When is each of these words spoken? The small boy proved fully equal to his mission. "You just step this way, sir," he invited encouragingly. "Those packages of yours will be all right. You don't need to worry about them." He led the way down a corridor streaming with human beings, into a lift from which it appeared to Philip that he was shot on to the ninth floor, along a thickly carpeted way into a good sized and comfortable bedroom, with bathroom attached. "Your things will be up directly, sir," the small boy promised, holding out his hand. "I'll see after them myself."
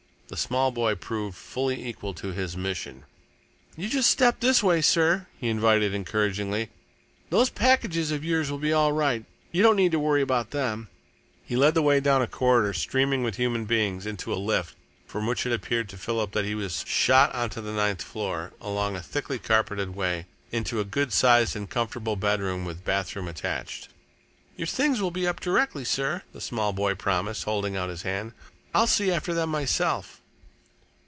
The 0.31 0.37
small 0.37 0.71
boy 0.71 0.95
proved 0.95 1.35
fully 1.35 1.85
equal 1.85 2.13
to 2.13 2.31
his 2.31 2.55
mission. 2.55 3.03
"You 3.75 3.89
just 3.89 4.09
step 4.09 4.39
this 4.39 4.63
way, 4.63 4.79
sir," 4.79 5.27
he 5.37 5.49
invited 5.49 5.93
encouragingly. 5.93 6.69
"Those 7.29 7.49
packages 7.49 8.11
of 8.11 8.23
yours 8.23 8.49
will 8.49 8.57
be 8.57 8.71
all 8.71 8.93
right. 8.93 9.25
You 9.51 9.61
don't 9.61 9.75
need 9.75 9.91
to 9.91 9.99
worry 9.99 10.21
about 10.21 10.51
them." 10.51 10.87
He 11.43 11.57
led 11.57 11.73
the 11.73 11.81
way 11.81 11.99
down 11.99 12.21
a 12.21 12.27
corridor 12.27 12.71
streaming 12.73 13.23
with 13.23 13.35
human 13.35 13.65
beings, 13.65 14.05
into 14.05 14.31
a 14.33 14.39
lift 14.39 14.73
from 15.05 15.27
which 15.27 15.45
it 15.45 15.51
appeared 15.51 15.89
to 15.89 15.97
Philip 15.97 16.31
that 16.31 16.45
he 16.45 16.55
was 16.55 16.85
shot 16.87 17.35
on 17.35 17.49
to 17.49 17.59
the 17.59 17.73
ninth 17.73 18.01
floor, 18.01 18.53
along 18.61 18.95
a 18.95 19.01
thickly 19.01 19.37
carpeted 19.37 19.89
way 19.93 20.27
into 20.49 20.79
a 20.79 20.85
good 20.85 21.11
sized 21.11 21.57
and 21.57 21.69
comfortable 21.69 22.15
bedroom, 22.15 22.63
with 22.63 22.85
bathroom 22.85 23.27
attached. 23.27 23.89
"Your 24.55 24.67
things 24.67 25.01
will 25.01 25.11
be 25.11 25.27
up 25.27 25.41
directly, 25.41 25.83
sir," 25.83 26.21
the 26.31 26.39
small 26.39 26.71
boy 26.71 26.95
promised, 26.95 27.43
holding 27.43 27.75
out 27.75 27.89
his 27.89 28.03
hand. 28.03 28.31
"I'll 28.73 28.87
see 28.87 29.11
after 29.11 29.33
them 29.33 29.49
myself." 29.49 30.19